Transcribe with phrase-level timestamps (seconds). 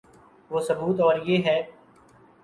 [0.51, 1.61] وہ ثبوت اور یہ ہے۔